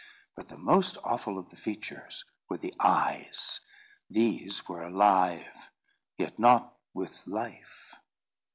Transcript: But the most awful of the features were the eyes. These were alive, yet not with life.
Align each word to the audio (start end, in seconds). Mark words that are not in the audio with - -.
But 0.35 0.47
the 0.49 0.57
most 0.57 0.97
awful 1.03 1.37
of 1.37 1.51
the 1.51 1.55
features 1.55 2.25
were 2.49 2.57
the 2.57 2.73
eyes. 2.79 3.59
These 4.09 4.67
were 4.67 4.81
alive, 4.81 5.69
yet 6.17 6.39
not 6.39 6.75
with 6.91 7.27
life. 7.27 7.93